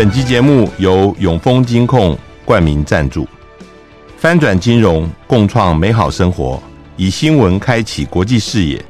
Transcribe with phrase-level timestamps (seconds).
[0.00, 3.28] 本集节目由永丰金控冠名赞助，
[4.16, 6.58] 翻转金融，共创美好生活，
[6.96, 8.82] 以新闻开启国际视野。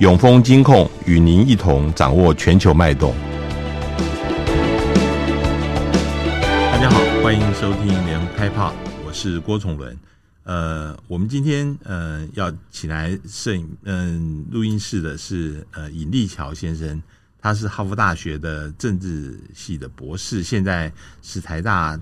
[0.00, 3.14] 永丰金控与您一同掌握全球脉动。
[6.72, 8.74] 大家好，欢迎收听联合开炮，
[9.06, 9.96] 我是郭崇伦。
[10.42, 17.00] 呃，我们今天呃要请来摄影嗯、呃、录音室的是呃尹立桥先生。
[17.46, 20.92] 他是哈佛大学的政治系的博士，现在
[21.22, 21.96] 是台大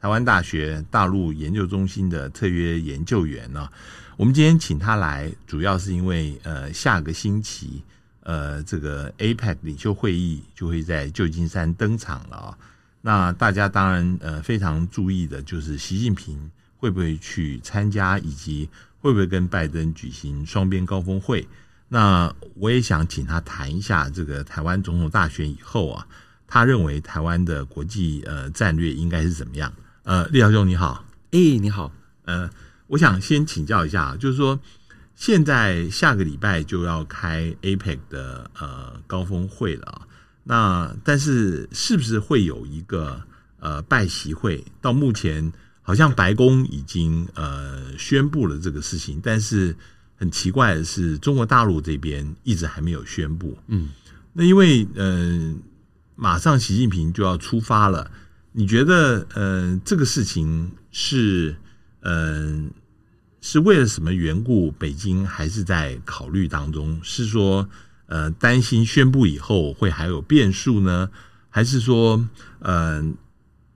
[0.00, 3.68] 台湾大学大陆研究中心的特约研究员呢。
[4.16, 7.82] 我们今天请他来，主要是因为呃，下个星期
[8.22, 12.58] 呃，这个 APEC 领袖会议就会在旧金山登场了啊。
[13.02, 18.66] 那大家当然呃非常注意的就是习近平会不会去参加，以及
[19.02, 21.46] 会不会跟拜登举行双边高峰会。
[21.90, 26.06] 那我也想请他谈一下这个台湾总统大选以后啊，
[26.46, 29.72] 他认为台湾的国际呃战略应该是怎么样？
[30.02, 31.90] 呃，力桥兄你好，哎、欸、你好，
[32.26, 32.50] 呃，
[32.88, 34.60] 我想先请教一下，就是说
[35.16, 40.06] 现在下个礼拜就要开 APEC 的呃高峰会了啊，
[40.44, 43.22] 那但是是不是会有一个
[43.60, 44.62] 呃拜习会？
[44.82, 49.74] 到目前好像白宫已经呃宣布了这个事情，但是。
[50.18, 53.56] 很奇怪的是，中国大陆这边一直还没有宣布。
[53.68, 53.88] 嗯，
[54.32, 55.54] 那因为呃，
[56.16, 58.10] 马上习近平就要出发了，
[58.50, 61.54] 你觉得呃，这个事情是
[62.00, 62.64] 呃，
[63.40, 64.72] 是为了什么缘故？
[64.72, 67.00] 北京还是在考虑当中？
[67.04, 67.68] 是说
[68.06, 71.08] 呃，担心宣布以后会还有变数呢？
[71.48, 73.04] 还是说呃，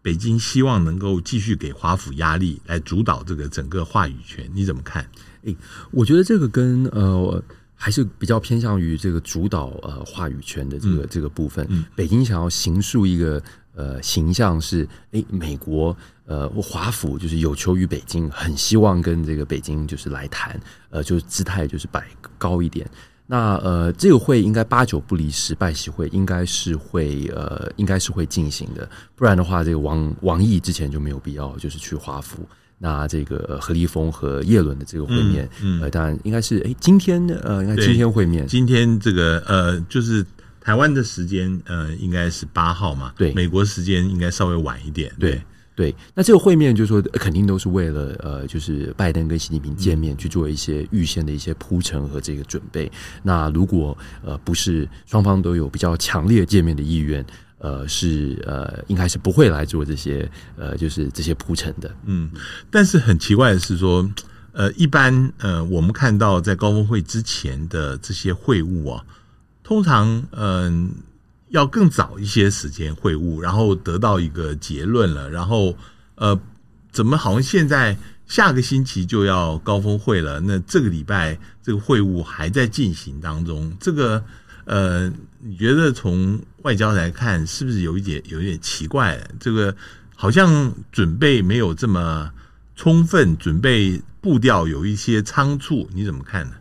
[0.02, 4.50] 北京希望能够继续给华府压力来主导这个整个话语权？
[4.52, 5.08] 你怎么看？
[5.42, 5.56] 诶，
[5.90, 7.42] 我觉得这个跟呃
[7.74, 11.66] 还是比较偏向于这个主导呃话语权的这个、嗯、这个部分。
[11.68, 13.42] 嗯、北京想要形塑一个
[13.74, 15.96] 呃形象是，诶，美国
[16.26, 22.06] 呃华府就是有求于北京，很希望跟这个北京就是来谈，呃，就是姿态就是摆
[22.38, 22.88] 高一点。
[23.26, 32.46] 那呃这个会应该八九不离十，拜习会应该是会呃应该是会进行的，不然的话，这个王王毅之前就没有必要就是去华府。
[32.84, 40.26] 那这个何立峰和叶伦的这个会面，嗯，嗯呃，当然应该是哎，今天呃，应该今天会面，今天这个呃，就是
[40.60, 45.40] 台湾的时间呃，应该是八号嘛，对，美国时间应该稍微晚一点，对
[45.76, 45.94] 对。
[46.12, 52.90] 那这个会面就是说，肯定都是为了呃，就是拜登跟习近平见面去做一些预先的一些铺陈和这个准备。
[53.22, 57.24] 那如果呃不是双方都有比较强烈见面的意愿。
[57.62, 61.88] 呃，是呃，应该是不会来做这些呃，就是这些铺陈的。
[62.06, 62.28] 嗯，
[62.72, 64.04] 但是很奇怪的是说，
[64.50, 69.04] 呃，一般呃，我们看到在高峰会之前的这些会晤啊，
[69.62, 70.90] 通常嗯、
[71.50, 75.76] 要更早一些时间会晤，然后得到一个结论了，然后
[76.16, 76.36] 呃，
[76.90, 77.96] 怎么好像现在
[78.26, 80.40] 下个星期就要高峰会了？
[80.40, 84.24] 那这个礼拜这个会晤还在进行当中，这个。
[84.64, 89.20] 呃，你觉得从外交来看，是不是有一点有一点奇怪？
[89.40, 89.74] 这个
[90.14, 92.30] 好像准备没有这么
[92.76, 96.54] 充分，准备步调有一些仓促，你怎么看呢？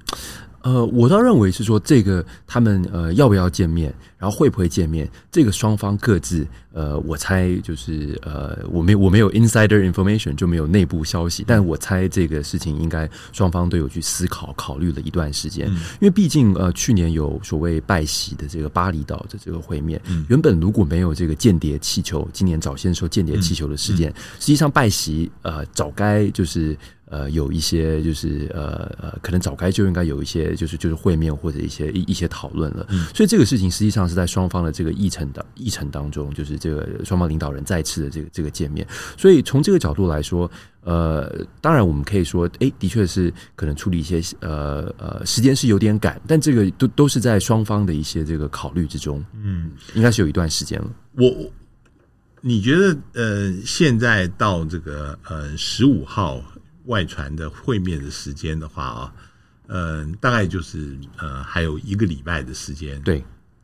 [0.63, 26.77] 呃，我倒认为是说，这个他们呃要不要见面，然后会不会见面，这个双方各自呃，我猜就是呃，我没我没有 insider information 就没有内部消息，但我猜这个事情应该双方都有去思考考虑了一段时间，嗯、因为毕竟呃去年有所谓拜习的这个巴厘岛的这个会面，嗯、原本如果没有这个间谍气球，今年早先说间谍气球的事件，实际上拜习呃早该就是。
[27.11, 32.87] 呃，有一些就是呃呃，可能早该就应该有一些就是就是会面或者一些一一些讨论了。
[32.89, 38.87] 嗯，所以这个事情实际上是在双方的这个议程的议程当中，就是这个双方领导人再次的这个这个见面。
[39.17, 40.49] 所以从这个角度来说，
[40.85, 49.21] 呃，当然我们可以说，哎，的确是可能处理一些呃呃时间是有点赶，但这个都都是在双方的一些这个考虑之中。
[49.33, 50.89] 嗯，应该是有一段时间了。
[51.17, 51.29] 我
[52.39, 56.41] 你觉得呃，现在到这个呃十五号。
[56.85, 59.13] 外传的会面的时间的话啊，
[59.67, 63.01] 嗯、呃，大概就是呃还有一个礼拜的时间。
[63.03, 63.23] 对，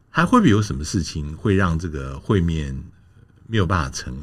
[0.10, 2.78] 还会不会有什么事情会让这个会面
[3.48, 4.14] 没有办法成？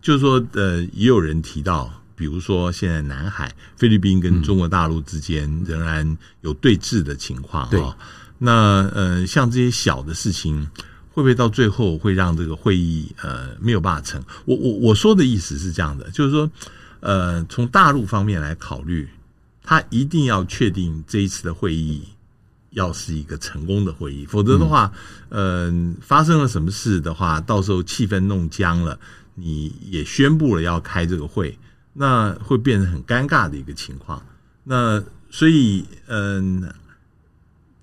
[0.00, 7.70] 就是说，呃，也有人提到，比如说现在南海、菲律宾跟中国大陆之间仍然有对峙的情况啊。
[7.70, 7.80] 对，
[8.38, 10.68] 那呃，像这些小的事情，
[11.12, 14.22] 会不会到最后会让这个会议呃没有办法成？
[14.44, 16.50] 我我我说的意思是这样的，就是说。
[17.02, 19.08] 呃，从大陆方面来考虑，
[19.60, 22.08] 他一定要确定这一次的会议
[22.70, 24.92] 要是一个成功的会议，否则的话，
[25.30, 28.98] 嗯、呃，发生了什么事的话，到时候气氛弄僵了，
[29.34, 31.58] 你也宣布了要开这个会，
[31.92, 34.24] 那会变成很尴尬的一个情况。
[34.62, 36.72] 那所以，嗯，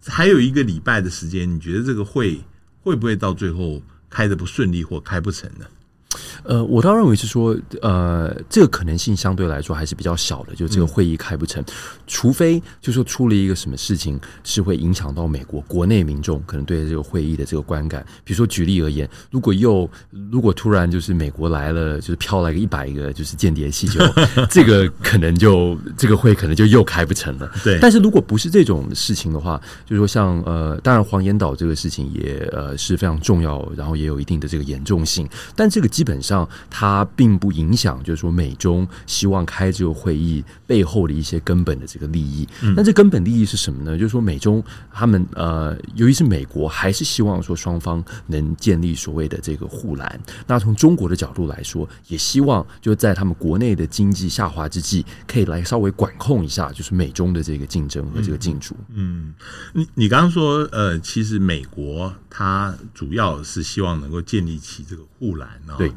[0.05, 2.39] 还有一个礼拜的时间，你觉得这个会
[2.81, 5.65] 会不会到最后开的不顺利或开不成呢？
[6.43, 11.65] 呃，我倒认为是说，呃，这个可能性相对来说还是比较小的，就这个会议开不成，嗯、
[12.07, 18.05] 除非就说出了一个什么事情是会影响到美国国内民众可能对这个会议的这个观感。
[18.23, 19.89] 比如说举例而言，如果又
[20.31, 23.99] 如果突然就是美国来了，就是飘来个一百个就是间谍气球，
[24.49, 27.51] 这个可能就这个会可能就又开不成了。
[27.63, 36.28] 对，但是如果不是这种事情的话，就是说像呃，当然黄岩岛这个事情也呃是非常重要，然后也有一定的这个严重性，但这个基本上。
[36.29, 42.47] 上它并不影响，就是说美中希望开这个会议背后的一些根本的这个利益。
[42.75, 43.97] 那这根本利益是什么呢？
[43.97, 50.19] 就是说美中他们呃，由于是美国还是希望说双方能建立所谓的这个护栏。
[50.45, 58.75] 那从中国的角度来说，也希望就在他们国内的经济下滑之际，可以来稍微管控一下，就是美中的这个竞争和这个竞逐。
[58.93, 59.33] 嗯，
[59.73, 65.75] 你你刚刚说呃，其实美国它主要是希望能够建立起这个护栏啊。
[65.77, 65.91] 对。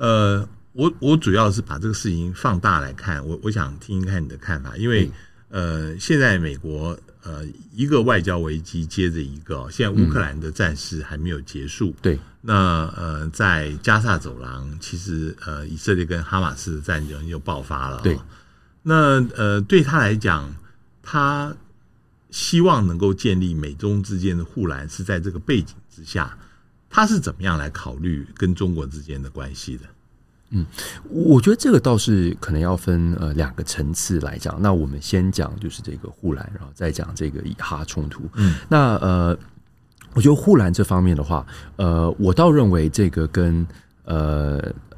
[0.00, 5.10] 呃，我我主要是把这个事情放大来看，我我想听一看你的看法，因为
[5.50, 18.18] 呃，现在美国呃一个外交危机接着一个，现在乌克兰的战事还没有结束，对，那呃在加萨走廊，其实呃以色列跟哈马斯的战争又爆发了，对，
[18.82, 20.50] 那呃对他来讲，
[21.02, 21.54] 他
[22.30, 26.38] 希望能够建立美中之间的护栏，是在这个背景之下。
[26.90, 29.84] 他是怎么样来考虑跟中国之间的关系的？
[30.50, 30.66] 嗯，
[31.08, 34.60] 我觉得这个倒是可能要分呃两个层次来讲。
[34.60, 38.24] 那我们先讲就是这个护栏，然后再讲这个以哈冲突。
[38.34, 39.38] 嗯，那呃，
[40.12, 41.46] 我觉得护栏这方面的话，
[41.76, 43.64] 呃，我倒认为这个跟
[44.04, 44.89] 呃呃。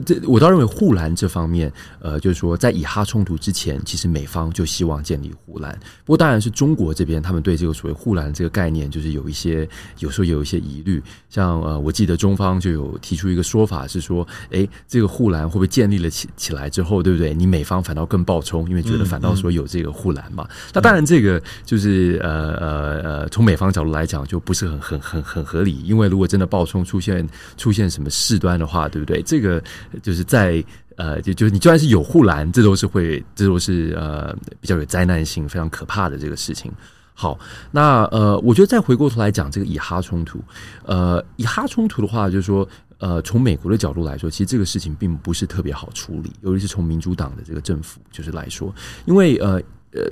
[0.00, 5.78] 这这，我倒认为护栏这方面，呃，就是说，在以哈冲突之前，其实美方就希望建立护栏。
[6.04, 9.68] 不过，当然是中国这边，他们对这个所谓护栏这个概念，就是有一些，
[9.98, 11.02] 有时候有一些疑虑。
[11.28, 17.34] 像呃，我记得中方就有提出一个说法，是说，诶，这个护栏会不会建立了起起来之后，对不对？
[17.34, 20.44] 你美方反倒更暴冲，因为觉得反倒说有这个护栏嘛。
[20.48, 25.80] 嗯嗯、那当然，这个就是呃呃呃，从美方角度来讲，就不是很很很很合理。
[25.84, 29.22] 因为如果真的暴冲出现出现什么事端的话，对不对？
[29.22, 29.62] 这个。
[30.02, 30.62] 就是在
[30.96, 36.72] 呃，就就是你就算是有护栏，这都是会，这都是呃比较有灾难性、非常可怕的这个事情。
[37.14, 37.38] 好，
[37.70, 40.40] 那呃，我觉得再回过头来讲这个以哈冲突，
[40.84, 42.68] 呃，以哈冲突的话，就是说，
[42.98, 48.74] 呃，从美国的角度来说，其实这个事情并不是特别好处理，尤其是从民主党的这个政府就是来说，
[49.04, 49.60] 因为呃
[49.92, 50.10] 呃。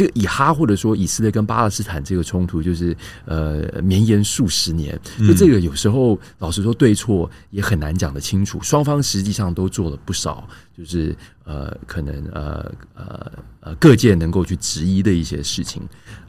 [0.00, 10.48] 这个以哈或者说以色列跟巴勒斯坦这个冲突，就是呃绵延数十年，就这个有时候老实说对错也很难讲得清楚，双方实际上都做了不少。
[10.80, 15.82] 就是呃，可能呃呃呃，各界能够去质疑的一些事情，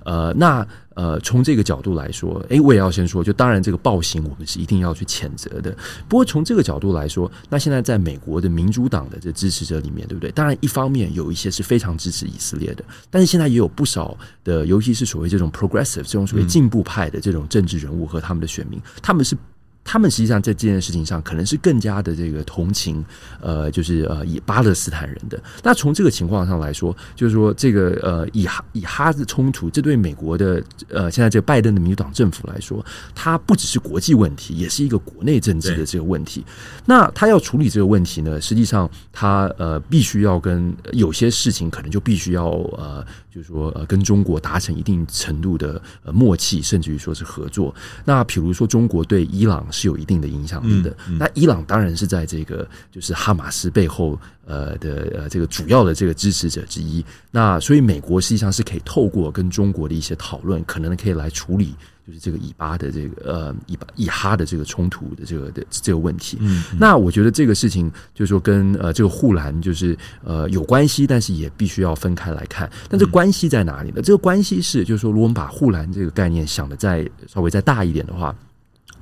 [0.04, 5.74] 呃，那呃，从这个角度来说，诶，我也要先说，就当然这个暴行我们是一定要去谴责的。
[6.10, 10.30] 不过从这个角度来说，那现在在美国的民主党的这支持者里面，对不对？
[10.32, 19.38] 当然，一方面有一些是非常支持以色列的，但是现在也有不少的，尤其是所谓这种 progressive 这种所谓进步派的这种政治人物和他们的选民，他们是。
[19.84, 23.04] 他们实际上在这件事情上，可能是更加的这个同情，
[23.42, 25.42] 呃，就是呃以巴勒斯坦人的。
[25.64, 32.86] 那从这个情况上来说，就是说这个呃以哈以哈的冲突，这对美国的呃现在这个拜登的民主党政府来说，
[33.16, 36.46] 它不只是国际问题，也是一个国内政治的这个问题。
[36.86, 42.46] 那他要处理这个问题呢，实际上他呃必须要跟有些事情可能就必须要
[42.78, 43.06] 呃。
[43.34, 47.74] 就是说，呃，跟中国达成一定程度的呃默契，甚至于说是合作。
[48.04, 50.90] 那比如说，中国对伊朗是有一定的影响力的。
[51.08, 57.04] 嗯嗯、那伊朗当然是在这个就是哈马斯背后呃的呃这个主要的这个支持者之一。
[57.32, 61.74] 那所以美国实际上是可以透过跟中国的一些讨论，可能可以来处理。
[62.12, 72.70] 就是这个以巴的这个呃以巴以哈的这个冲突的这个的这个问题，嗯，嗯，那我觉得这个事情就是说跟呃这个护栏就是呃有关系，但是也必须要分开来看。
[72.90, 74.02] 但这关系在哪里呢？
[74.02, 78.36] 这个关系是就是说，如果我们把护栏这个概念想的再稍微再大一点的话。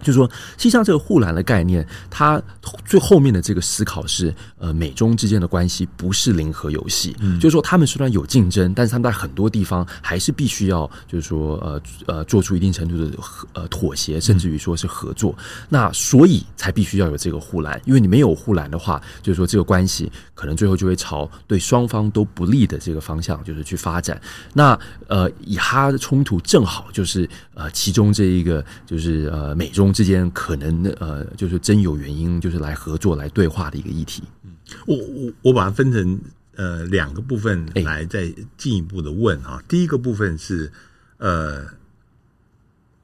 [0.01, 2.41] 就是说，实际上这个护栏的概念，它
[2.85, 7.15] 最后面的这个思考是，呃，美中之间的关系不是零和游戏。
[7.19, 13.17] 嗯，就是说，他们虽然有竞争，但是他们在很多地方还是必须要，就是说，呃呃，做出一定程度的
[13.53, 15.35] 呃妥协，甚至于说是合作。
[15.37, 24.19] 嗯，那所以才必须要有这个护栏，因为你没有护栏的话，就是说这个关系可能最后就会朝对双方都不利的这个方向，就是去发展。
[24.53, 29.88] 那呃，以哈的冲突正好就是呃其中这一个就是呃美中。
[29.89, 34.21] 中之间可能呃，就是真有原因，就是来合作、来对话的一个议题。
[34.43, 34.53] 嗯，
[34.85, 36.21] 我我我把它分成
[36.55, 39.55] 呃两个部分来再进一步的问啊。
[39.55, 40.71] 欸、第一个部分是
[41.17, 41.65] 呃，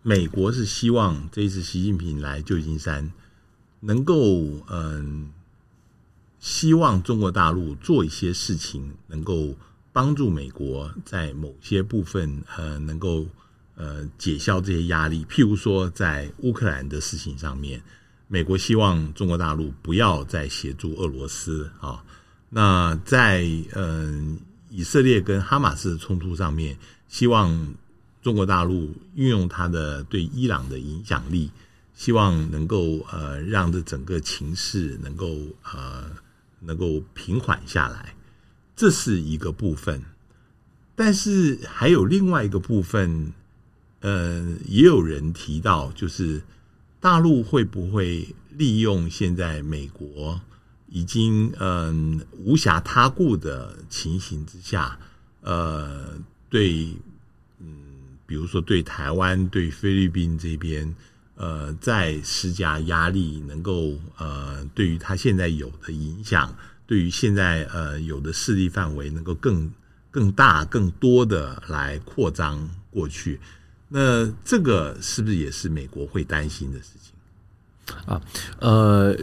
[0.04, 3.12] 美国是希望这一次习近平来旧金山，
[3.80, 4.16] 能够
[4.70, 5.06] 嗯、呃，
[6.40, 9.56] 希望中国大陆做一些事情，能够
[9.92, 13.26] 帮助美国在某些部分呃，能够。
[13.78, 17.82] 呃，解消这些压力，譬如说在乌克兰的事情上面，
[18.30, 22.02] 美国希望中国大陆不要再协助俄罗斯啊。
[22.50, 24.40] 那在嗯、
[24.70, 26.78] 以色列跟哈马斯的冲突上面，
[27.10, 27.76] 希望
[28.22, 31.52] 中国大陆运用它的对伊朗的影响力，
[31.94, 35.28] 希望能够呃让这整个情势能够
[35.74, 36.10] 呃
[36.62, 38.16] 能够平缓下来，
[38.74, 40.02] 这是一个部分。
[40.96, 43.34] 但是还有另外一个部分。
[44.06, 46.40] 呃，也有人提到，就是
[47.00, 50.40] 大陆会不会利用现在美国
[50.90, 55.00] 已经嗯、无暇他顾的情形之下，
[55.42, 56.20] 呃，
[56.50, 56.96] 对，
[57.60, 57.68] 嗯，
[58.28, 60.96] 比如说对台湾、对菲律宾这边，
[61.36, 69.74] 呃，在施加压力，能够呃，对于他现在有的影响，对于现在呃有的势力范围，能够更
[70.12, 73.40] 更大、更多的来扩张过去。
[73.88, 77.14] 那这个是不是也是美国会担心的事情
[78.06, 78.20] 啊？
[78.60, 79.16] 呃，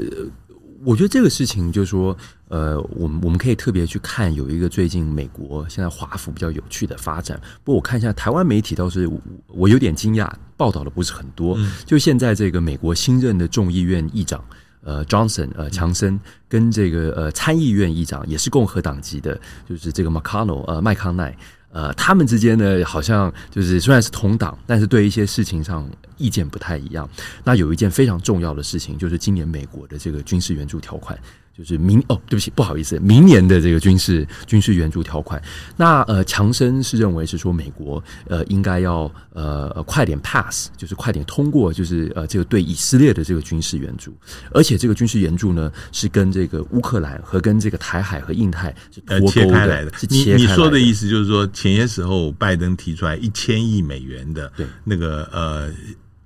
[0.85, 2.17] 我觉得这个事情就是说，
[2.49, 7.41] 呃，我们我们可以特别去看有一个最近美国现在华府比较有趣的发展。
[7.65, 9.11] 不过我看一下台湾媒体倒是
[9.49, 11.57] 我有点惊讶，报道的不是很多。
[11.59, 14.43] 嗯、就现在这个美国新任的众议院议长
[14.83, 21.37] 呃，Johnson 呃，强森跟这个呃参议院议长也是共和党籍的，就是这个 McConnell 呃麦康奈。
[21.73, 25.89] 呃，他们之间呢，好像就是虽然是同党，但是对一些事情上
[26.19, 27.09] 意见不太一样。
[27.43, 31.19] 那有一件非常重要的事情，就是今年美国的这个军事援助条款。
[31.57, 35.41] 就是明哦，对不起，不好意思，明年的这个军事军事援助条款，
[35.77, 44.17] 那呃，强生是认为是说美国呃应该要呃快点 pass，就是快点通过，就是呃这个对以色列的这个军事援助，
[44.53, 49.93] 而且这个军事援助呢是跟这个乌克兰和跟这个台海和印太是脱钩开来的。
[50.09, 54.51] 你你说的意思就是说，前些时候拜登提出来一千亿美元的
[54.85, 55.71] 那个呃。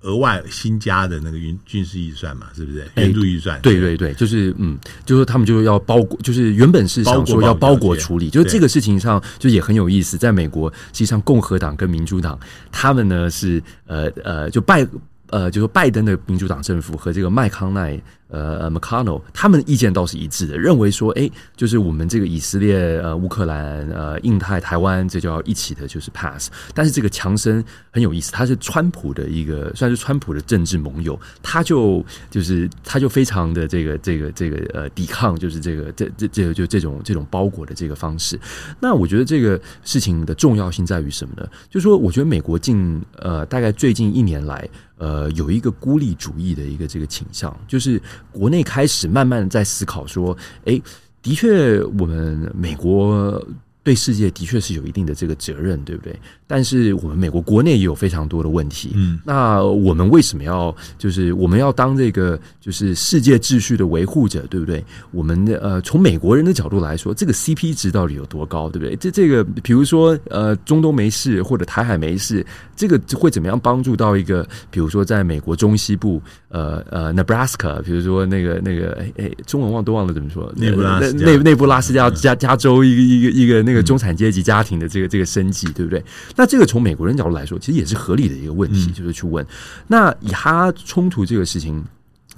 [0.07, 2.87] 额外新加的那个军军事预算嘛，是不是？
[2.95, 3.61] 援助预算？
[3.61, 10.17] 对对对，就是嗯，就是他们就要包裹，就是原本是想说要包裹处理，就是这个事情上就也很有意思。
[10.17, 12.39] 在美国，实际上共和党跟民主党
[12.71, 14.87] 他们呢是呃呃，就拜
[15.30, 18.00] 呃，就说拜登的民主党政府和这个麦康奈。
[18.28, 26.50] 呃，McConnell 他们的意见倒是一致的，认为说，哎，就是我们这个以色列、呃，乌克兰、呃，印太、台湾，这就要一起的，就是 pass。
[26.75, 38.37] 但是这个强森很有意思，他是川普的一个，算是川普的政治盟友，他就就是他就非常的这个这个这个呃抵抗，就是这个这这这个就这种这种包裹的这个方式。
[38.80, 41.49] 那我觉得这个事情的重要性在于什么呢？
[41.71, 44.68] 就是说，我觉得美国近呃大概最近一年来，
[44.99, 48.00] 呃，有一个孤立主义的一个这个倾向，就是。
[48.31, 50.83] 国内开始慢慢的在思考说，诶，
[51.23, 53.43] 的确，我们美国。
[53.87, 56.19] 对世界的确是有一定的这个责任，对不对？
[56.45, 58.90] 但是我们美国国内也有非常多的问题。
[58.97, 64.85] 嗯，那我们为什么要就是我们要当这个就是世界秩序的维护者，对不对？
[65.12, 68.97] 我们的呃，从美国人的角度来说，这个 CP 值到底有多高，对不对？
[68.97, 74.45] 这这个比如说呃，中东没事或者台海没事，这个会怎么样帮助到一个？
[74.69, 80.52] 比如说在美国中西部呃呃，Nebraska，比如说那个那个哎哎，中文忘都忘了怎么说？
[80.57, 83.75] 内布拉斯内内布拉斯加加加州一个一个一个那个。
[83.83, 86.02] 中产阶级家庭的这个这个生计，对不对？
[86.37, 89.47] 那这个从美国人角度来说，其实也是合理的一个问题，就是去问。
[89.87, 91.85] 那以哈冲突这个事情，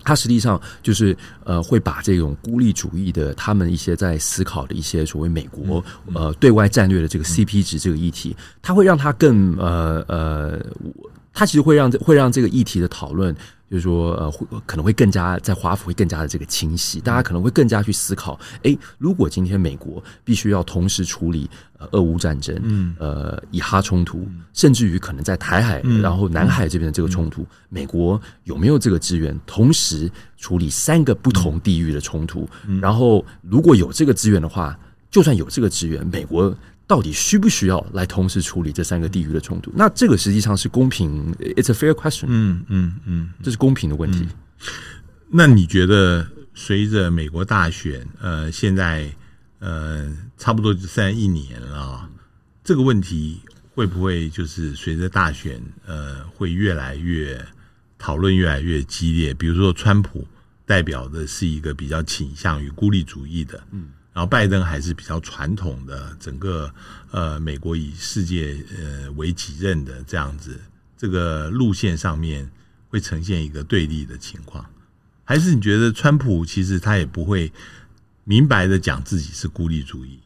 [0.04, 10.61] 他实际上就是呃，会把这种孤立主义的他们一些在思考的一些所谓美国呃对外战略的这个 CP 值这个议题，他会让他更呃呃，
[11.35, 13.35] 他其实会让会让这个议题的讨论。
[13.71, 21.49] 就是说，呃，会可能会更加在华府会更加的这个清晰，大家可能会更加去思考，哎，如果今天美国必须要同时处理
[21.79, 32.49] 呃俄乌战争，嗯，呃以哈冲突，甚至于可能在台海，然后南海这边的这个冲突，美国有没有这个资源同时处理三个不同地域的冲突？
[32.81, 34.79] 然后如果有这个资源的话，
[35.11, 36.57] 就算有这个资源，美国。
[36.88, 39.71] 到底需不需要来同时处理这三个地域的冲突？
[39.76, 42.26] 那这个实际上是公平，It's a fair question。
[42.28, 44.21] 嗯嗯嗯，这是公平的问题。
[44.23, 44.28] 嗯、
[45.30, 49.09] 那你觉得随着美国大选，呃，现在
[49.59, 52.09] 呃差不多就剩一年了，
[52.64, 53.40] 这个问题
[53.75, 57.38] 会不会就是随着大选，呃，会越来越
[57.99, 59.35] 讨论越来越激烈。
[59.35, 60.26] 比如说，川普
[60.64, 66.69] 代表的是一个比较倾向于孤立主义的，嗯，然后拜登还是比较传统的，整个
[67.13, 70.61] 呃美国以世界呃为己任的这样子，
[70.97, 72.51] 这个路线上面
[72.89, 74.69] 会呈现一个对立的情况。
[75.23, 77.53] 还是你觉得川普其实他也不会
[78.25, 80.19] 明白的讲自己是孤立主义？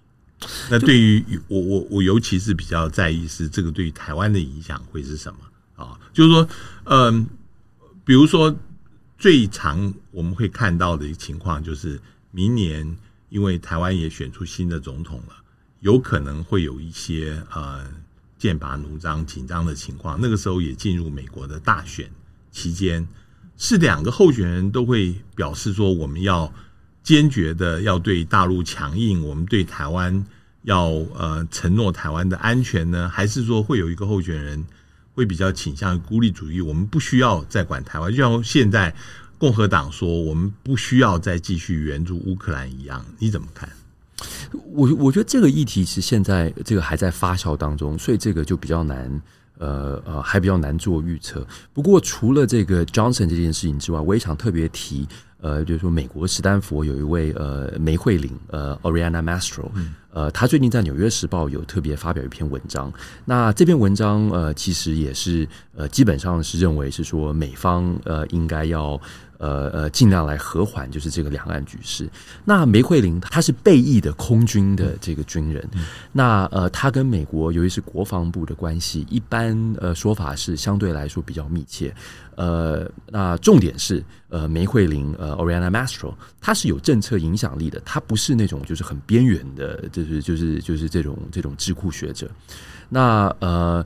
[0.71, 5.41] 那对于我我我尤其是比较在意是这个对于台湾的影响会是什么
[5.85, 6.01] 啊？
[6.15, 6.49] 就是说，
[6.85, 7.27] 嗯，
[8.07, 8.57] 比如说
[9.19, 12.97] 最常我们会看到的一个情况就是，明年
[13.33, 15.35] 因为台湾也选出新的总统了，
[15.81, 17.85] 有可能会有一些呃
[18.39, 20.19] 剑拔弩张、紧张的情况。
[20.21, 22.09] 那个时候也进入美国的大选
[22.51, 23.09] 期间，
[23.57, 26.53] 是两个候选人都会表示说我们要。
[27.05, 30.25] 坚决的要对大陆强硬，我们对台湾
[30.63, 30.85] 要
[31.17, 33.09] 呃承诺台湾的安全呢？
[33.09, 34.65] 还是说会有一个候选人
[35.13, 36.61] 会比较倾向于孤立主义？
[36.61, 38.95] 我们不需要再管台湾，就像现在
[39.43, 43.69] 共和党说我们不需要再继续援助乌克兰一样，你怎么看？
[44.73, 49.21] 我我觉得这个议题是现在这个还在发酵当中，所以这个就比较难，
[49.59, 51.45] 呃呃，还比较难做预测。
[51.73, 55.09] 不过除了这个 Johnson 这件事情之外，我也想特别提。
[55.41, 59.69] 呃，就是说，美国史丹佛有一位呃梅惠玲呃 Oriana Mastro，
[60.13, 62.93] 呃，他最近在《纽约时报》有特别发表一篇文章。
[63.25, 69.01] 那这篇文章呃，其实也是呃，基本上是认为是说美方呃应该要。
[69.43, 72.09] 呃呃，尽量来和缓，就是这个两岸局势。
[72.45, 81.93] 那梅惠玲她是备役的空军的这个军人，嗯、那呃，他跟美国由于是国防部的关系，一般呃说法是相对来说比较密切。
[82.37, 92.31] 呃，那重点是呃，梅惠玲呃，Oriana Mastro，他是有政策影响力的，他不是那种就是很边缘的，就是就是就是这种这种智库学者。
[92.89, 93.85] 那呃。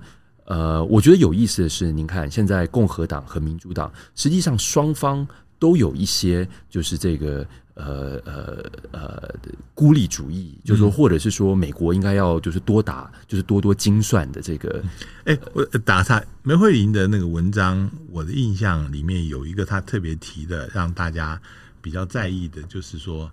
[0.48, 5.26] 呃，我觉得有意思的是，您看现在共和党和民主党，实际上双方
[5.58, 9.34] 都有一些就是这个呃呃呃
[9.74, 14.82] 孤立主义，就是说，或者是说美国应该要就是多打，就是多多精算的这个。
[15.24, 21.40] 哎，我打岔，梅慧玲的那个文章，我的印象里面有一个他特别提的，让大家
[21.80, 23.30] 比较在意的，就是说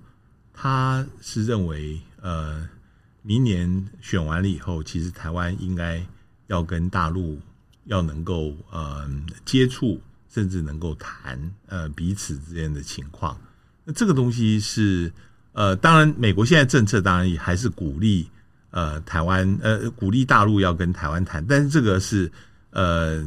[0.53, 2.67] 他是认为呃，
[3.21, 6.05] 明年选完了以后，其实台湾应该。
[6.47, 7.39] 要跟大陆
[7.85, 9.09] 要能够呃
[9.45, 9.99] 接触，
[10.33, 13.39] 甚至能够谈呃彼此之间的情况，
[13.85, 15.13] 那这个东西是
[15.51, 18.27] 呃，当然美国现在政策当然也还是鼓励
[18.71, 22.31] 呃台湾呃鼓励大陆要跟台湾谈，但是这个是
[22.71, 23.23] 呃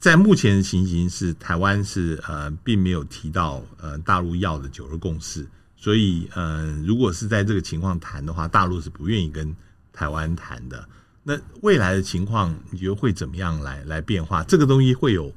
[0.00, 9.54] 在目前的情形是台湾是呃并没有提到呃大陆要的九二共识，所以呃如果是在这个情况谈的话，大陆是不愿意跟
[9.92, 10.84] 台湾谈的。
[11.24, 14.44] 那未来的情况，你觉得会怎么样来来变化？
[14.44, 15.32] 这个东西会有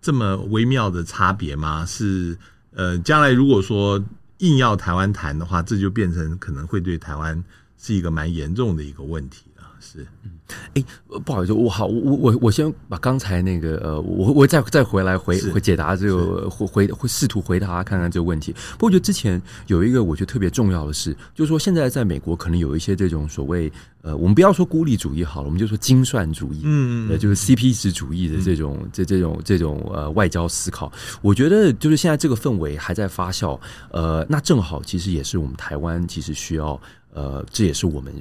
[0.00, 1.84] 这么微妙的差别吗？
[1.84, 2.38] 是
[2.70, 4.02] 呃，将来如果说
[4.38, 7.44] 硬要台湾谈的话，这就变成可能会对台湾
[7.76, 9.42] 是一个蛮严重的一个问题。
[9.82, 10.30] 是，嗯。
[10.74, 10.84] 哎，
[11.24, 18.52] 不好意思，我好，我我我先把刚才那个呃，我我再再回来回回解答这个回回会试图回答看看这个问题。
[18.72, 30.92] 不过我觉得之前有一个我觉得特别重要的事，就是说现在在美国可能有一些这种所谓呃，我们不要说孤立主义好了，我们就说精算主义，嗯嗯，就是 CP 值主义的这种、嗯、这这种这种呃外交思考。
[31.22, 33.58] 我觉得就是现在这个氛围还在发酵，
[33.90, 36.78] 呃，那正好其实也是我们台湾其实需要
[37.14, 38.12] 呃，这也是我们。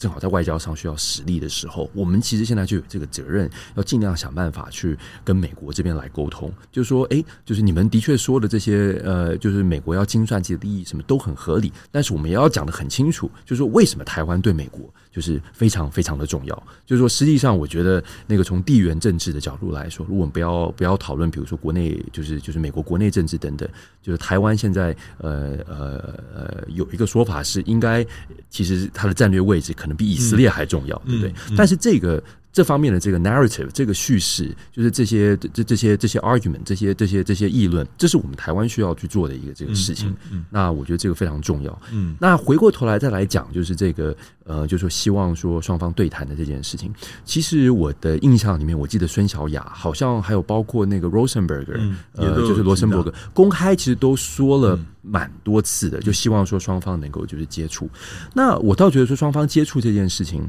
[0.00, 16.66] 正好在外交上需要实力的时候，我们其实现在就有这个责任，要尽量想办法去跟美国这边来沟通，就是说，哎，就是你们的确说的这些，呃，就是美国要精算自己的利益，什么都很合理，但是我们也要讲得很清楚，就是说为什么台湾对美国就是非常非常的重要。
[16.84, 23.68] 就是说，实际上我觉得那个从地缘政治的角度来说，如果我们不要不要讨论，比如说国内就是就是美国国内政治等等，
[24.02, 28.04] 就是台湾现在呃呃呃有一个说法是应该，
[28.48, 29.96] 其实它的战略位置可能。
[30.00, 31.34] 比以色列还重要，对不对？
[31.54, 32.22] 但是这个。
[32.52, 40.08] 这方面的这个 narrative，这个叙事，就是这些这这些这些 argument，这些这些这些议论，这是我们台湾需要去做的一个这个事情。
[40.10, 41.82] 嗯嗯嗯、那我觉得这个非常重要。
[41.92, 46.92] 嗯，那回过头来再来讲，就是这个呃，就是说希望说双方对谈的这件事情。
[47.24, 57.88] 其实我的印象里面，我记得孙小雅好像还有包括那个 Rosenberger，、就是罗森伯格公开其实都说了蛮多次的，就希望说双方能够就是接触。
[58.34, 60.44] 那我倒觉得说双方接触这件事情。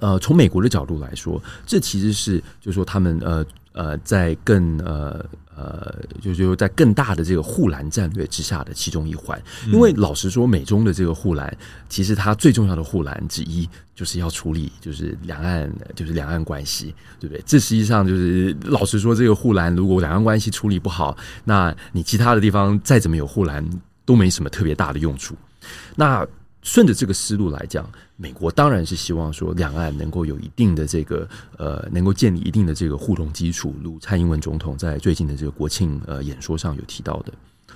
[0.00, 5.24] 呃，从美国的角度来说，这其实是就是说他们呃呃在更呃
[5.56, 9.40] 呃，就就在更大的这个护栏战略之下的其中一环。
[9.68, 11.56] 因为老实说，美中的这个护栏，
[11.88, 17.42] 其实它最重要的护栏之一，就是要处理就是两岸就是两岸关系，对不对？
[17.46, 23.64] 这实际上就是老实说，这个护栏如果两岸关系处理不好，那你其他的地方再怎么有护栏，
[24.04, 25.36] 都没什么特别大的用处。
[25.94, 26.26] 那
[26.62, 37.32] 顺着这个思路来讲，美国当然是希望说两岸能够有一定的这个呃，能够建立一定的这个互动基础，如蔡英文总统在最近的这个国庆呃演说上有提到的。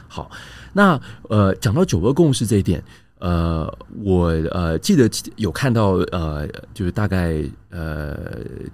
[0.07, 0.31] 好，
[0.72, 2.83] 那呃讲到九二共识这一点，
[3.18, 3.72] 呃，
[4.03, 8.14] 我呃记得有看到呃，就是大概呃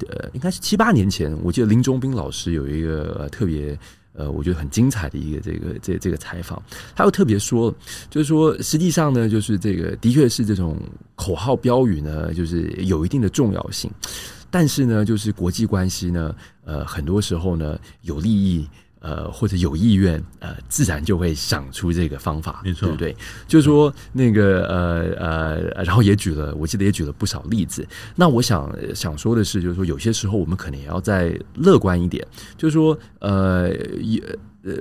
[0.09, 3.79] 呃应该是七八年前，我记得林中斌老师有一个、呃、特别。
[4.15, 6.63] 呃，我觉得很精彩的一个这个这这个采访，
[6.95, 7.75] 他又特别说，
[8.09, 10.81] 就是说，实际上呢，就是这个的确是这种
[11.15, 13.91] 口号标语呢，就是有一定的重要性，
[14.51, 18.67] 但是呢，就是国际关系呢，呃，很多时候呢，有利益。
[19.05, 23.15] 呃，或者有意愿，呃，自然就会想出这个方法，没错，对不对？
[23.47, 27.87] 就是说那个呃呃，然后也举了，我记得也举了不少例子。
[28.17, 34.19] 那我想想说的是，就是说有些时候我们可能也要再乐观一点，就是说呃也
[34.63, 34.73] 呃。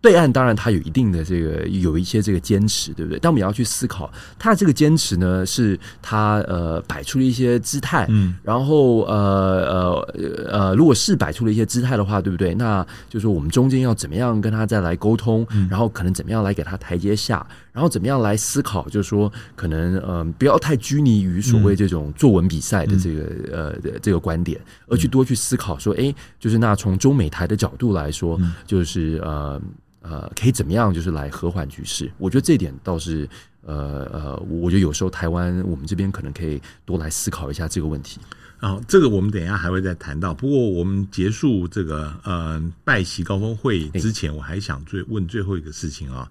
[0.00, 3.18] 对岸当然他有一定的这个有一些这个坚持，对不对？
[3.20, 10.14] 但我们也要去思考，他的这个坚持呢，是他呃摆出了一些姿态，嗯，然后呃呃
[10.50, 12.54] 呃，如果是摆出了一些姿态的话，对不对？
[12.54, 17.44] 那就是说我们中间要怎么样跟他再来沟通，然后可能怎么样来给他台阶下，
[17.78, 28.36] 然后怎么样来思考，就是说可能嗯、呃、不要太拘泥于所谓这种作文比赛的这个呃这个观点，而去多去思考说，哎，就是那从中美台的角度来说，
[28.66, 29.62] 就是呃。
[30.00, 30.94] 呃，可以怎么样？
[30.94, 32.10] 就是来和缓局势。
[32.16, 33.28] 我觉得这点倒是，
[33.66, 38.18] 呃呃，我觉得有时候台湾我们这边可能可以多来思考一下这个问题。
[38.58, 40.32] 啊、哦，这个我们等一下还会再谈到。
[40.32, 46.30] 不过我们结束这个呃拜习高峰会之前，我还想最问最后一个事情啊。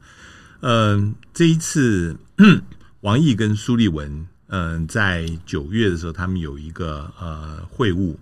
[0.62, 2.18] 嗯、呃，这一次
[3.02, 8.16] 王毅跟苏立文，嗯、在九月的时候，他们有一个呃会晤。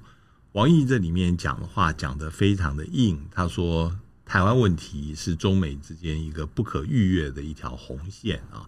[0.53, 3.95] 王毅这里面讲的话讲得非常的硬，他说。
[4.27, 8.67] 台湾问题是中美之间一个不可逾越的一条红线啊。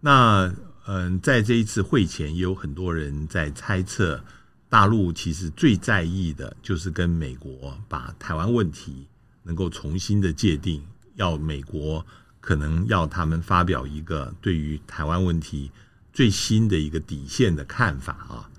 [0.00, 0.52] 那
[0.84, 4.22] 嗯，在这一次会前，也有很多人在猜测，
[4.68, 9.08] 大陆其实最在意的就是跟美国把台湾问题
[9.44, 10.82] 能够重新的界定，
[11.14, 12.04] 要美国
[12.42, 15.70] 可能要他们发表一个对于台湾问题
[16.12, 18.50] 最新的一个底线的看法啊。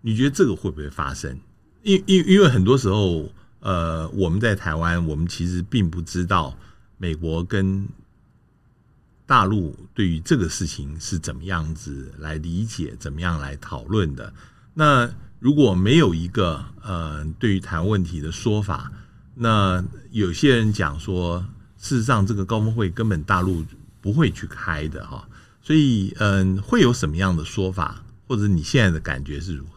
[0.00, 1.38] 你觉得这个会不会发生？
[1.82, 3.30] 因因因为很多时候。
[3.60, 6.56] 呃，我们在台湾，我们其实并不知道
[6.98, 7.88] 美国跟
[9.24, 14.32] 大陆对于这个事情是怎么样子来理解，怎么样来讨论的。
[14.74, 15.10] 那
[15.40, 18.92] 如果没有一个呃对于台湾问题的说法，
[19.34, 21.44] 那有些人讲说，
[21.78, 23.64] 事实上这个高峰会根本大陆
[24.00, 25.28] 不会去开的哈。
[25.62, 29.70] 所以，嗯、呃，会有什么样的说法，或者你现在的感觉是如何？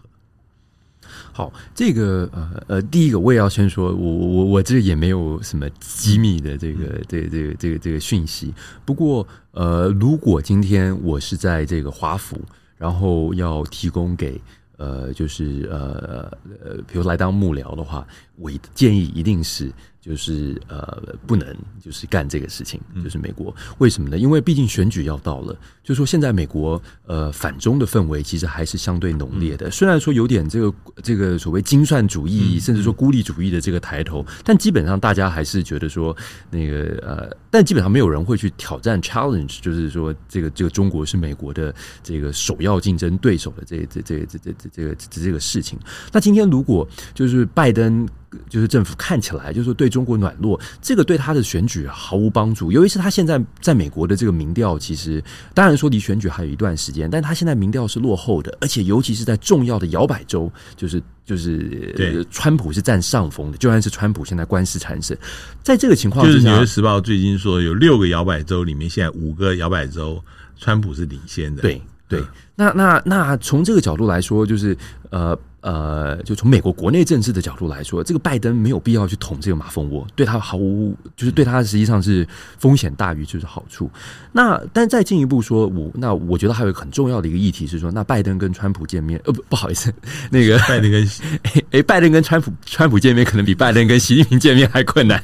[1.34, 8.54] 好，这个呃呃，第一个我也要先说，我我我这也没有什么机密的这个这个这个这个这个讯息。
[8.86, 12.40] 不过呃，如果今天我是在这个华府，
[12.78, 14.40] 然后要提供给
[14.78, 16.32] 呃，就是呃
[16.64, 18.06] 呃，比如来当幕僚的话，
[18.40, 19.72] 我建议一定是。
[20.02, 21.46] 就是呃，不能
[21.84, 24.18] 就是干这个事情，就是美国为什么呢？
[24.18, 29.70] 因为毕竟选举要到了，就是说现在美国呃反中的氛围其实还是相对浓烈的。
[29.70, 30.74] 虽然说有点这个
[31.04, 36.16] 这个所谓精算主义，甚至说孤立主义的这个抬头，但基本上大家还是觉得说
[36.50, 45.78] 那个呃，但基本上没有人会去挑战 challenge，就是说这个这个中国是美国的这个首要竞争对手的这这这这这这这个这个事情。
[46.14, 48.08] 那今天如果就是拜登。
[48.50, 52.72] 就是政府看起来就是说对中国软弱，这个对他的选举毫无帮助。
[52.72, 63.58] 尤其是他现在在美国的这个民调，其实当然说离选举还有一段时间，但他现在民调是落后的，而且尤其是在重要的摇摆州，就是就是对川普是占上风的。
[63.58, 65.18] 就算是川普现在官司缠身，
[65.64, 70.24] 在这个情况下，就是《纽约时报》最近说有六个摇摆州里面，现在五个摇摆州
[70.58, 71.62] 川普是领先的。
[71.62, 72.24] 对对，
[72.60, 74.78] 那那那从这个角度来说，就是
[75.12, 75.38] 呃。
[75.62, 82.26] 呃，就从美国国内政治的角度来说，这个拜登没有必要去捅这个马蜂窝，对他毫无，就是对他实际上是
[82.58, 83.92] 风险大于就是好处。
[84.32, 89.94] 那但再进一步说，我那我觉得还有一个很重要的一个议题是说，那拜登跟川普见面，呃不不好意思，
[90.32, 91.06] 那个拜登跟
[91.44, 95.22] 哎哎，拜登跟川普川普见面可能比拜登跟习近平见面还困难。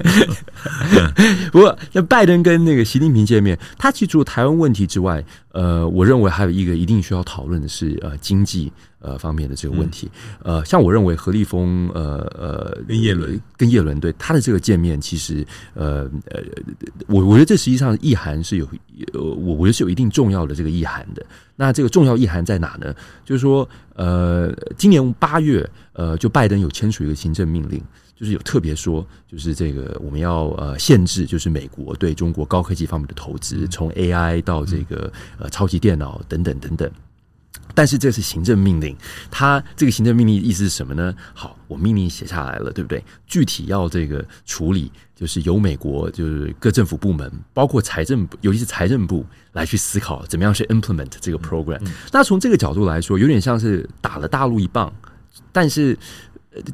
[1.54, 8.72] 不过那拜登跟那个习近平见面，他其实除了台湾问题之外，呃，我认为还有一个一定需要讨论的是呃经济。
[9.06, 10.10] 呃方面的这个问题。
[10.44, 16.42] 嗯、呃，像我认为何立峰呃呃跟叶伦跟叶伦对他的这个见面，其实呃呃，
[17.06, 18.66] 我我觉得这实际上意涵是有
[19.14, 21.24] 呃，我我觉得是有一定重要的这个意涵的。
[21.56, 22.96] 那这个重要意涵在哪呢？
[23.24, 27.80] 就是说呃，今年八月呃，就拜登有签署一个行政命令。
[28.16, 36.90] 就是有特别说，就是这个我们要呃限制，就是美国对中国高科技方面的投资，从 AI 到这个呃超级电脑等等等等。
[37.76, 38.96] 但是这是行政命令，
[39.30, 41.14] 它这个行政命令意思是什么呢？
[41.34, 43.04] 好，我命令写下来了，对不对？
[43.28, 51.80] 具体要这个处理，就是由美国就是各政府部门，包括财政部，尤其是财政部来去思考怎么样去 implement 这个 program。
[52.12, 54.92] 那从这个角度来说，有点像是打了大陆一棒，
[55.52, 55.96] 但是。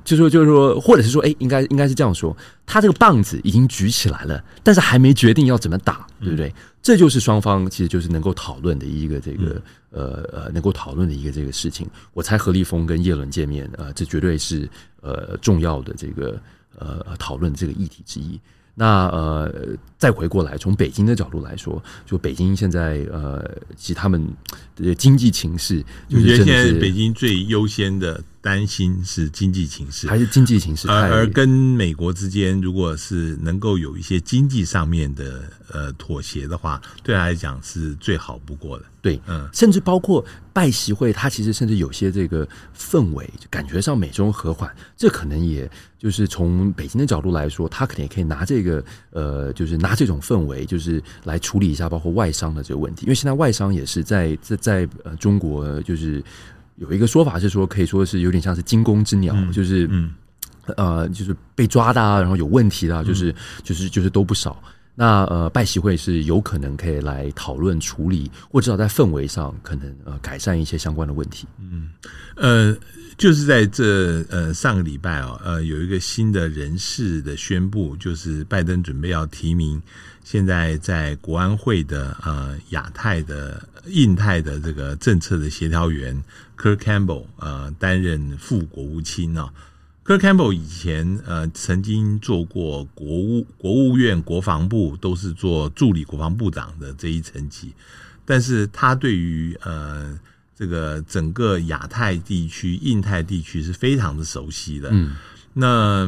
[0.03, 6.49] 就说就是说，或者是说，哎，应该应该是这样说，他这个棒子已经举起来了，但是还没决定要怎么打，对不对？
[6.49, 11.89] 嗯、这就是双方其实就是能够讨论的一个这个、嗯、呃呃，能够讨论的一个这个事情。
[12.13, 14.69] 我猜何立峰跟叶伦见面，呃，这绝对是
[15.01, 16.39] 呃重要的这个
[16.77, 18.39] 呃讨论这个议题之一。
[18.75, 19.53] 那呃，
[19.97, 23.43] 再回过来，从北京的角度来说，就北京现在呃，
[23.75, 24.25] 其实他们
[24.75, 28.23] 的经济情势，就是觉得现在北京最优先的。
[28.41, 30.89] 担心是经济形势，还是经济形势？
[30.89, 38.85] 而而跟美国之间，如果是能够有一些经济上面的呃妥协的话，对他来讲是最好不过的。
[38.99, 56.23] 对，嗯，甚至包括拜习会，它其实甚至有些这个氛围，感觉上美中和缓，这可能也就是从北京的角度来说，他可能也可以拿这个呃，就是拿这种氛围，就是来处理一下包括外商的这个问题，因为现在外商也是在在在呃中国就是。
[56.81, 60.11] 有一个说法是说，可以说是有点像是惊弓之鸟，嗯、就是，嗯、
[60.77, 64.59] 呃，就是被抓的啊，然后有问题的、啊，就是，就是，就是都不少。
[64.95, 71.47] 那呃，拜习会是有可能可以来讨论处理，或至少在氛围上可能呃改善一些相关的问题。
[71.59, 71.91] 嗯，
[72.35, 72.75] 呃，
[73.15, 79.79] 就是在这呃上个礼拜啊，呃，有一个新的人事的宣布，就是拜登准备要提名
[80.31, 86.23] 现在在国安会的呃亚太的印太的这个政策的协调员。
[86.55, 89.51] Kirk Campbell 呃担任副国务卿啊
[90.05, 97.73] Kirk Campbell 以前呃曾经做过国务国务院国防部，都是做助理国防部长的这一层级，
[98.23, 100.17] 但是他对于呃
[100.55, 104.87] 这个整个亚太地区、印太地区是非常的熟悉的。
[104.93, 105.17] 嗯，
[105.51, 106.07] 那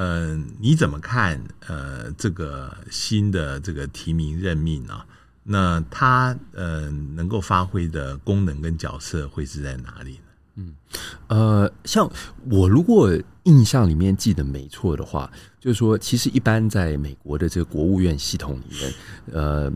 [0.00, 5.02] 呃你怎么看呃这个新的这个提名任命呢？
[5.42, 10.24] 那他呃能够发挥的功能跟角色会是在哪里呢？
[10.54, 10.74] 嗯，
[11.28, 12.10] 呃，像
[12.50, 13.10] 我如果
[13.42, 18.94] 印象里面记得没错的话，就是说，其实一般在美国的这个国务院系统里面，
[19.32, 19.70] 呃，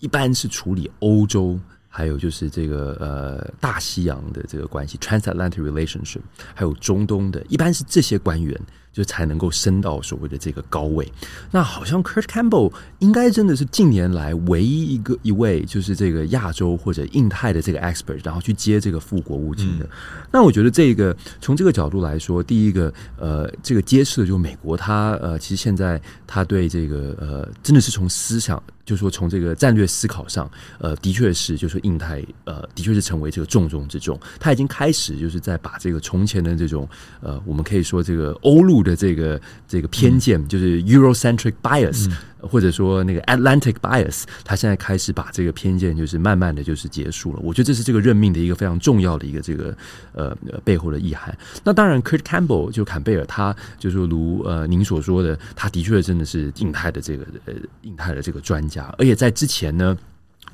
[0.00, 6.22] 一般是处理欧洲，还有就是这个呃大西洋的这个关系 （transatlantic relationship），
[6.54, 8.60] 还有中东的，一般是这些官员。
[8.96, 11.06] 就才能够升到所谓的这个高位。
[11.50, 19.84] 那好像 Kurt Campbell 应该真的是近年来唯一一个一位，就是这个亚洲或者印太的这个 expert，然后去接这个副国务卿的。
[19.84, 19.88] 嗯、
[20.32, 28.62] 那我觉得这个从这个角度来说，第一个呃，这个揭示的就是美国它呃，其实现在它对这个呃，真的是从思想。
[28.86, 34.16] 就是说，从这个战略思考上，呃，的确是，就是说，印太，呃，的确是成为这个重中之重。
[34.38, 36.88] 他已经开始，就是在把这个从前的这种，
[37.20, 42.08] 呃，我们可以说这个欧陆的这个这个偏见，嗯、就是 Eurocentric bias。
[42.08, 42.16] 嗯
[42.48, 47.40] 或者说那个 Atlantic bias，他现在开始把这个偏见就是慢慢的就是结束了。
[47.42, 49.76] 我觉得这是这个任命的一个非常重要的一个这个
[50.12, 51.36] 呃背后的意涵。
[51.64, 58.94] 那当然，Kurt Campbell 就坎贝尔，他就是说如呃您所说的，他的确真的是印太的这个呃印太的这个专家。
[58.96, 59.98] 而且在之前呢，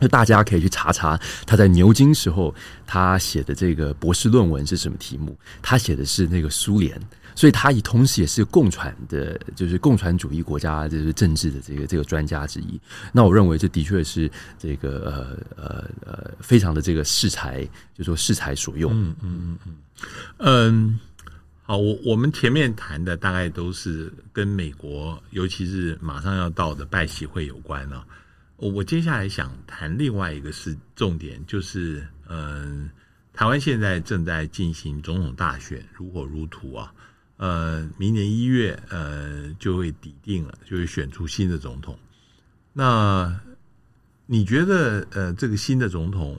[0.03, 2.53] 那大家可以去查查他在牛津时候
[2.85, 7.01] 他写的这个博士论文是什么题目，他写的是那个苏联。
[7.35, 12.79] 所以，他也同时也是共产的，就是共产主义国家就是政治的这个这个专家之一。
[13.11, 18.93] 那我认为这的确是这个呃呃呃非常的这个适才，就说适才所用。
[18.93, 19.77] 嗯嗯嗯。
[20.41, 21.01] 嗯。
[21.63, 27.97] 好，我我们前面谈的大概都是跟美国，尤其是马上要到的拜习会有关了。
[27.97, 28.05] 我
[28.63, 32.89] 我我接下来想谈另外一个是重点，就是嗯，
[33.33, 36.95] 台湾现在正在进行总统大选，如火如荼啊。
[37.39, 41.99] 呃，明年一月，呃，就会抵定了，就会选出新的总统。
[42.73, 43.37] 那
[44.27, 46.39] 你觉得，呃，这个新的总统，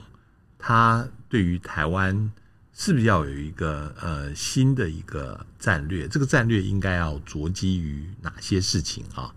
[0.58, 2.32] 他对于台湾
[2.72, 6.08] 是不是要有一个呃新的一个战略？
[6.08, 9.34] 这个战略应该要着基于哪些事情啊？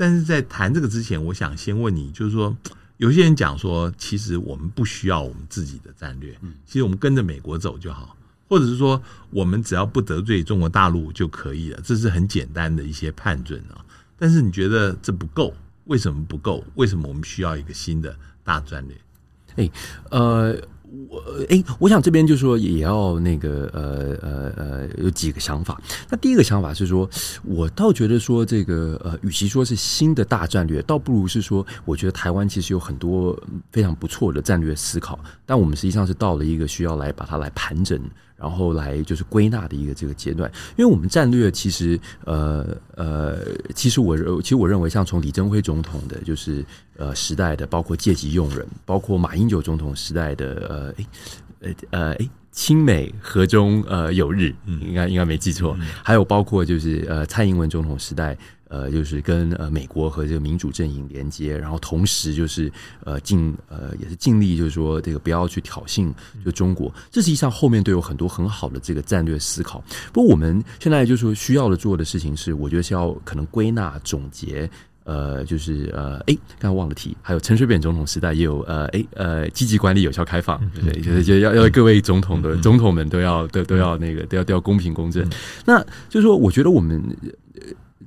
[0.00, 2.56] 但是在谈这个之前，我想先问你，就是说，
[2.96, 6.34] 有些人讲说，其实我们不需要我们自己的战略，
[6.64, 8.16] 其实我们跟着美国走就好，
[8.48, 13.84] 或者是说，我们只要不得罪中国大陆就可以了，这是很简单的一些判准啊。
[14.18, 15.52] 但是你觉得这不够？
[15.84, 16.64] 为什么不够？
[16.76, 18.96] 为什么我们需要一个新的大战略？
[19.56, 19.70] 哎，
[20.08, 20.56] 呃。
[21.08, 25.80] 我哎，我想这边就是说也要那个呃呃呃有几个想法。
[26.08, 27.08] 那第一个想法是说，
[27.44, 33.38] 我倒觉得说这个呃，与其说是新的大战略，倒不如是说，我觉得台湾其实有很多
[33.70, 38.00] 非常不错的战略思考，但我们实际上是到了一个需要来把它来盘整。
[38.40, 43.38] 然后来就是归纳的一个这个阶段，因为我们战略其实呃呃，
[43.74, 46.64] 其实我其实我认为，像从李登辉总统的，就是
[46.96, 50.94] 呃时代的，包括借机用人，包括马英九总统时代的，
[51.60, 58.34] 呃呃呃诶，亲美和中呃友日，应该应该没记错，还有包括就是呃蔡英文总统时代。
[58.70, 62.72] 呃，就是跟呃美国和这个民主阵营连接，然后同时就是
[63.04, 66.08] 呃尽呃也是尽力，就是说这个不要去挑衅
[66.44, 69.82] 就中国，这实际上后面都有很多很好的这个战略思考。
[70.12, 74.70] 不过我们现在就是说需要的做的事情是，我觉得是要可能归纳总结，
[75.02, 85.28] 呃，就是呃，哎，刚刚忘了提，还有陈水扁总统时代也有呃，哎呃，积极管理、有效开放，对，就是就要要各位总统的总统们都要都都要那个都要都要公平公正。
[85.64, 87.02] 那就是说，我觉得我们。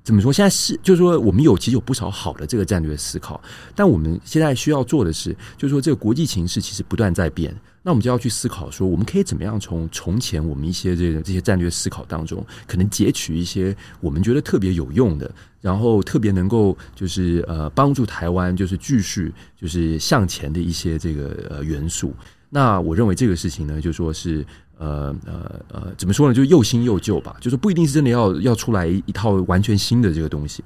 [0.04, 0.34] 怎么说？
[0.34, 3.42] 现在是就是说，我们有其实有不少好的这个战略思考，
[3.74, 22.13] 但我们现在需要做的是，就是说，这个国际情势其实不断在变，那我们就要去思考说，我们可以怎么样从从前我们一些这个这些战略思考当中，可能截取一些我们觉得特别有用的，然后特别能够就是呃帮助台湾就是继续就是向前的一些这个呃元素。
[22.50, 24.46] 那我认为这个事情呢，就说是。
[24.84, 26.34] 呃呃呃，怎么说呢？
[26.34, 30.63] 就又新又旧吧，就是不一定是真的要要出来一套完全新的这个东西，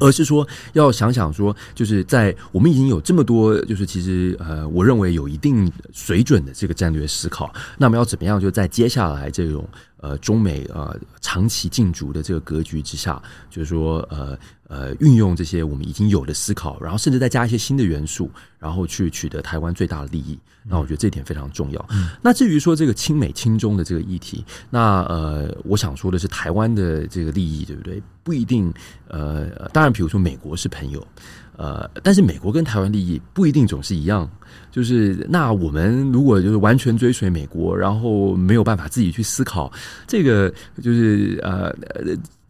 [0.00, 9.68] 而是说要想想说，就是在我们已经有这么多，就是其实呃，我认为有一定水准的这个战略思考，那么要怎么样就在接下来这种。
[9.98, 20.38] 呃，中美呃长期竞逐的这个格局之下，就是说呃呃运用这些我们已经有的思考，然后甚至再加一些新的元素，然后去取得台湾最大的利益。
[20.68, 21.86] 那我觉得这一点非常重要。
[21.90, 28.02] 嗯、那至于说这个亲美亲中的这个议题，那呃我想说的是台湾的这个利益，对不对？
[28.24, 28.72] 不一定
[29.06, 31.06] 呃，当然，比如说美国是朋友。
[31.56, 34.28] 呃，但是美国跟台湾利益不一定总是一样，
[34.70, 39.72] 就是那我们如果就是完全追随美国，然后没有办法自己去思考，
[40.06, 40.52] 这个
[40.82, 41.72] 就是呃。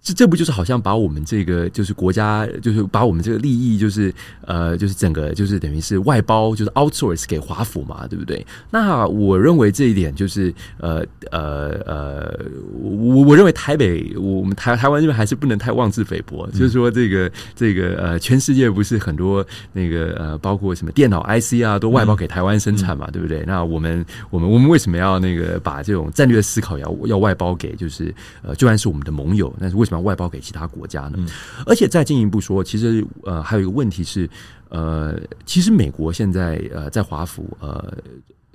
[0.06, 8.46] 这这不就是好像把我们这个就是国家，就是把我们这个利益，就是呃，就是整个就是等于是外包，就是 outsource 给华府嘛，对不对？
[8.70, 12.40] 那我认为这一点就是呃呃呃，
[12.80, 23.42] 我我认为台北我们台台湾这边还是不能太妄自菲薄，就是说这个这个呃，全世界不是很多那个呃，包括什么电脑 IC 啊，都外包给台湾生产嘛，对不对？
[23.44, 29.95] 那我们我们我们为什么要那个把这种战略思考要要外包给就是呃，就算是我们的盟友，但是为什么？
[30.02, 31.18] 外包给其他国家呢？
[31.66, 34.28] 而且再进一步说，其实呃，还有一个问题是，
[34.68, 37.96] 呃，其实美国现在呃，在华府呃，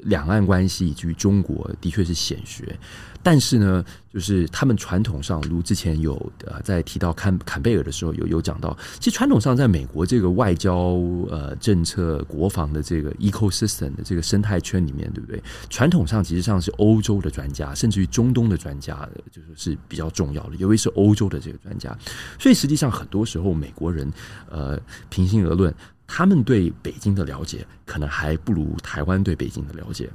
[0.03, 2.77] 两岸关系以及中国的确是显学。
[3.23, 10.95] 但是呢，就是他们传统上，如之前有呃在提到坎坎贝尔的时候有有讲到，其实传统上在美国这个外交
[11.29, 15.39] 呃政策、国防的这个 ecosystem 的这个生态圈里面，对不对？
[15.69, 21.95] 传统上其实上是欧洲的专家，甚至于中东的专家，就是是比较重要的，尤其是欧洲的这个专家。
[22.39, 24.11] 所以实际上很多时候，美国人
[24.49, 25.71] 呃平心而论，
[26.13, 30.09] 他们对北京的了解，可能还不如台湾对北京的了解。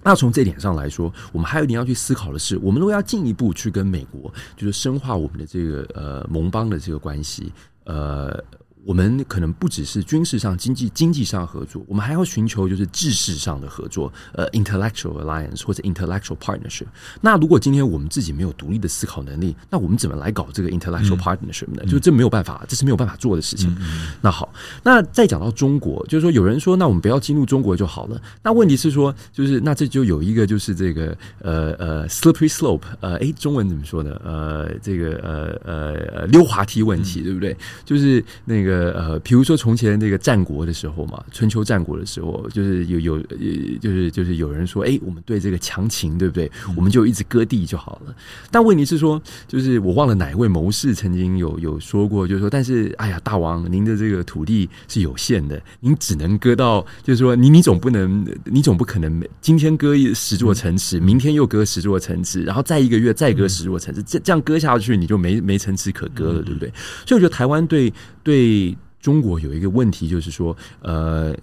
[0.00, 8.42] 那从这点上来说，我们还有一点要去思考的是，我们如果要进一步去跟美国，就是深化我们的这个呃盟邦的这个关系，呃。
[8.84, 16.84] 我们可能不只是军事上、经济经济上合作，我们还要寻求就是知识上的合作，呃，intellectual alliance 或者 intellectual partnership。
[17.22, 21.80] 那如果今天我们自己没有独立的思考能力，那我们怎么来搞这个 intellectual partnership 呢？
[21.80, 23.70] 嗯、就这没有办法，这是没有办法做的事情。
[23.70, 28.20] 嗯嗯、那好，那再讲到中国，就是说有人说，那我们不要进入中国就好了。
[28.42, 34.20] 那问题是说，就是那这就有一个就是这个呃呃 slippery slope，呃，诶，中文怎么说呢？
[34.22, 37.56] 呃，这个呃呃溜滑梯问题，对不对？
[37.86, 38.73] 就是那个。
[38.74, 43.22] 呃呃，比如说从前那个战国的时候嘛，春秋战国的时候，就是有有
[43.80, 46.50] 就是就是有人说，哎，我们对这个强秦，对不对？
[46.76, 48.14] 我们就一直割地就好了。
[48.50, 66.72] 但问题是说，就是我忘了哪一位谋士曾经有有说过，就是说，但是哎呀，大王，您的这个土地是有限的，您只能割到，就是说，你你总不能，你总不可能今天割十座城池，明天又割十座城池，然后再一个月再割十座城池，这这样割下去，你就没没城池可割了，对不对？
[67.06, 67.92] 所以我觉得台湾对
[68.22, 68.63] 对。
[69.04, 71.36] 中国有一个问题，就是说，呃，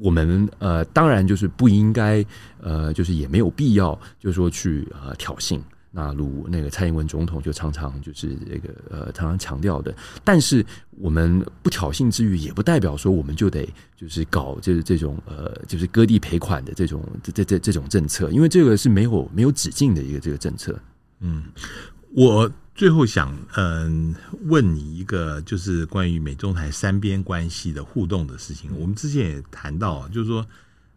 [0.00, 2.26] 我们呃，当然就是不应该，
[2.60, 5.60] 呃，就是也没有必要，就是说去呃挑衅。
[5.92, 10.66] 那如那个蔡英文总统就常常就是这个呃常常强调的，但是
[10.98, 13.64] 我们不挑衅之余，也不代表说我们就得
[13.94, 20.76] 就是搞就是这种呃就是割地赔款的这种这这这这种政策，因为这个是没有没有止境的一个这个政策。
[21.20, 21.44] 嗯，
[22.16, 24.14] 我最后想嗯
[24.44, 28.70] 问你一个就是关于美中台三边关系的互动的事情。
[28.76, 30.46] 我们之前也谈到，就是说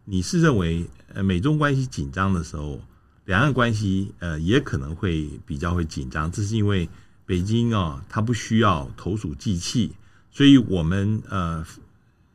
[0.04, 2.80] 你是认为呃美中关系紧张的时候。
[3.26, 6.88] 两岸关系呃也可能会比较会紧张，这是因为
[7.24, 9.90] 北京啊、哦，它不需要投鼠忌器，
[10.30, 11.66] 所以我们呃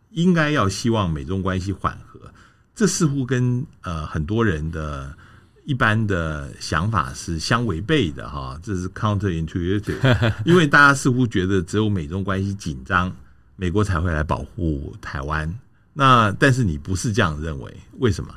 [0.09, 2.19] 应该要希望美中关系缓和。
[2.75, 5.15] 这似乎跟呃很多人的
[5.63, 13.15] 一般的想法是相违背的哈，这是 counterintuitive， 因为大家似乎觉得只有美中关系紧张，
[13.55, 15.53] 美国才会来保护台湾。
[15.93, 18.33] 那但是你不是这样认为，为什么？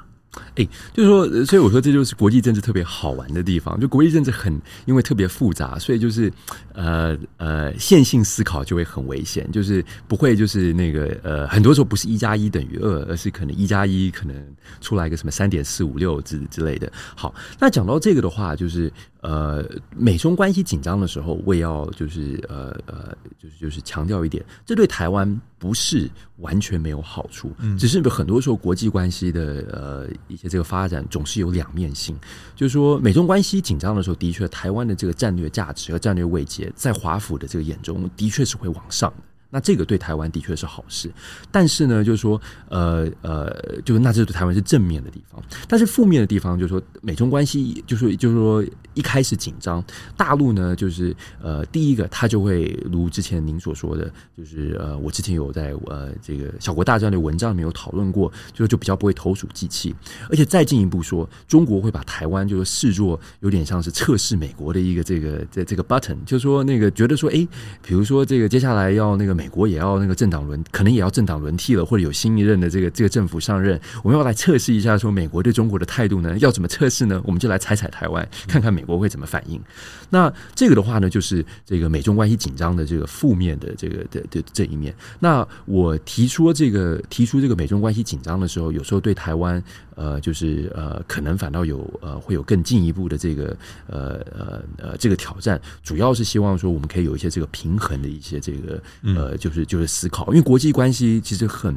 [0.57, 3.79] 哎，就是说，所以我说这就是国际政治特别好玩的地方。
[3.81, 6.33] 就国际政治很因为特别复杂，所以就是
[6.73, 14.37] 呃呃线性思考就会很危险，就是不会就是那个呃很多时候不是一加一等于二，而是可能一加一可能
[14.81, 16.93] 出来一个什么三点四五六之之类的。
[17.17, 18.93] 好，那讲到这个的话，就是。
[19.25, 19.65] 呃，
[19.97, 32.19] 美中关系紧张的时候，我也要就是呃呃，就是就是强调一点，这对台湾不是完全没有好处，嗯，只是很多时候国际关系的呃一些这个发展总是有两面性，
[32.57, 39.17] 就是说美中关系紧张的时候，的确台湾的这个战略价值和战略位阶，在华府的这个眼中，的确是会往上的。
[39.55, 41.09] 那这个对台湾的确是好事，
[41.49, 49.81] 但是呢，就是说，呃呃，就是那这对台湾是正面的地方，但是负面的地方就是说，美中关系就是就是说一开始紧张，
[50.17, 59.95] 大陆呢就是呃第一个他就会如之前您所说的，就是呃我之前有在呃这个小国大战的文章里面有讨论过，就就比较不会投鼠忌器，
[60.29, 67.47] 而且再进一步说，中国会把台湾就是视作有点像是测试美国的一个这个这这个 button，就是说那个觉得说，哎，
[67.81, 69.44] 比如说这个接下来要那个美。
[69.45, 77.21] 美国也要那个政党轮，可能也要政党轮替了，或者有新一任的这个这个政府上任，我们要来测试一下，说美国对中国的态度呢，要怎么测试呢？
[77.27, 79.61] 我们就来踩踩台湾，看看美国会怎么反应。
[80.09, 84.95] 那这个的话呢，就是这个美中关系紧张的这个负面的这个的的这一面。
[85.21, 89.63] 那我提出这个提出这个美中关系紧张的时候，有时候对台湾
[89.95, 93.55] 呃，就是呃，可能反倒有呃会有更进一步的这个
[93.89, 99.34] 呃呃呃这个挑战，主要是希望说我们可以有一些这个平衡的一些这个呃。
[99.37, 101.75] 就是就是思考，因为国际关系其实很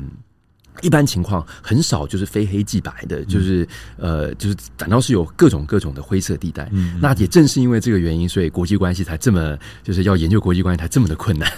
[0.82, 6.70] 一般情况很少就是非黑即白的，就是呃就是反倒是有各种各种的灰色地带。
[6.72, 11.52] 嗯，那也正是因为这个原因，所以国际关系才这么就是要研究国际关系才这么的困难。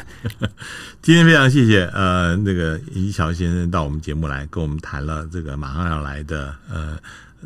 [1.01, 6.97] 今天非常谢谢呃那个尹桥先生到我们节目来跟我们谈了这个马上要来的呃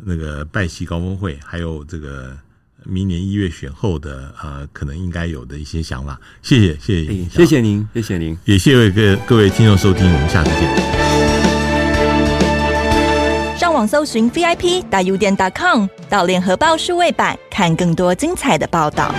[0.04, 2.36] 那个拜习高峰会，还有这个。
[2.84, 10.94] 明年一月选后的呃，可能应该有的一些想法，谢谢，谢谢，欸、谢谢您，谢谢您，也谢谢各各位听众收听，我们下次见。
[13.58, 19.14] 上网搜寻 VIP 大 U 店 .com，到联合报数位版看更多精彩的报道。